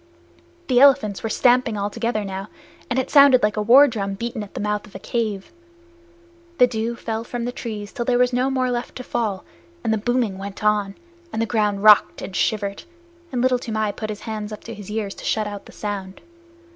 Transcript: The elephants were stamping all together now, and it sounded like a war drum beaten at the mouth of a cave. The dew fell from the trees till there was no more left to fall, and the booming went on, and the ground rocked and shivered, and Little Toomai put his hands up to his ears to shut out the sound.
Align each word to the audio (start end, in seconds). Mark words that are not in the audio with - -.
The 0.67 0.79
elephants 0.79 1.21
were 1.21 1.29
stamping 1.29 1.77
all 1.77 1.91
together 1.91 2.25
now, 2.25 2.47
and 2.89 2.97
it 2.97 3.11
sounded 3.11 3.43
like 3.43 3.55
a 3.55 3.61
war 3.61 3.87
drum 3.87 4.15
beaten 4.15 4.41
at 4.41 4.55
the 4.55 4.59
mouth 4.59 4.87
of 4.87 4.95
a 4.95 4.99
cave. 4.99 5.51
The 6.57 6.65
dew 6.65 6.95
fell 6.95 7.23
from 7.23 7.45
the 7.45 7.51
trees 7.51 7.93
till 7.93 8.03
there 8.03 8.17
was 8.17 8.33
no 8.33 8.49
more 8.49 8.71
left 8.71 8.95
to 8.95 9.03
fall, 9.03 9.43
and 9.83 9.93
the 9.93 9.99
booming 9.99 10.39
went 10.39 10.63
on, 10.63 10.95
and 11.31 11.39
the 11.39 11.45
ground 11.45 11.83
rocked 11.83 12.23
and 12.23 12.35
shivered, 12.35 12.81
and 13.31 13.43
Little 13.43 13.59
Toomai 13.59 13.91
put 13.91 14.09
his 14.09 14.21
hands 14.21 14.51
up 14.51 14.63
to 14.63 14.73
his 14.73 14.89
ears 14.89 15.13
to 15.13 15.23
shut 15.23 15.45
out 15.45 15.67
the 15.67 15.71
sound. 15.71 16.19